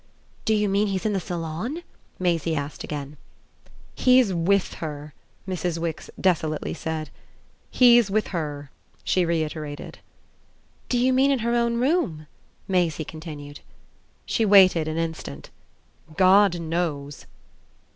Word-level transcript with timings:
"Do 0.45 0.55
you 0.55 0.67
mean 0.67 0.87
he's 0.87 1.05
in 1.05 1.13
the 1.13 1.19
salon?" 1.19 1.83
Maisie 2.17 2.55
asked 2.55 2.83
again. 2.83 3.17
"He's 3.93 4.33
WITH 4.33 4.73
her," 4.81 5.13
Mrs. 5.47 5.77
Wix 5.77 6.09
desolately 6.19 6.73
said. 6.73 7.11
"He's 7.69 8.09
with 8.09 8.29
her," 8.29 8.71
she 9.03 9.25
reiterated. 9.25 9.99
"Do 10.89 10.97
you 10.97 11.13
mean 11.13 11.29
in 11.29 11.37
her 11.45 11.53
own 11.53 11.77
room?" 11.79 12.25
Maisie 12.67 13.05
continued. 13.05 13.59
She 14.25 14.43
waited 14.43 14.87
an 14.87 14.97
instant. 14.97 15.51
"God 16.17 16.59
knows!" 16.59 17.27